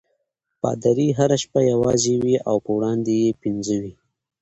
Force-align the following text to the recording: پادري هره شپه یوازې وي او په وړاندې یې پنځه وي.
پادري 0.61 1.07
هره 1.17 1.37
شپه 1.43 1.59
یوازې 1.71 2.13
وي 2.21 2.35
او 2.49 2.55
په 2.65 2.69
وړاندې 2.77 3.11
یې 3.21 3.29
پنځه 3.41 3.75
وي. 3.81 3.93